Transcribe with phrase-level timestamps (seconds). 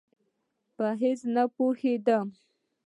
[0.75, 2.27] په هېڅ نه پوهېدم.